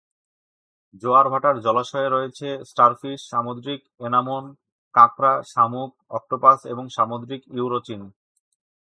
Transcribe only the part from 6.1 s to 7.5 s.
octopus এবং সামুদ্রিক